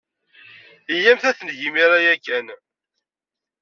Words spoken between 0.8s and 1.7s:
Iyyamt ad t-neg